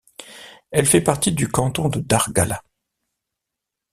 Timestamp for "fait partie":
0.87-1.31